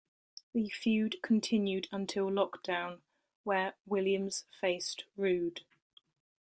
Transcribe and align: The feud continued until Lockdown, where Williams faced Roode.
The 0.53 0.67
feud 0.69 1.17
continued 1.21 1.87
until 1.91 2.27
Lockdown, 2.31 3.01
where 3.43 3.75
Williams 3.85 4.45
faced 4.59 5.03
Roode. 5.15 5.61